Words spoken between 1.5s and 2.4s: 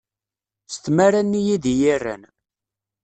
i d iyi-rran.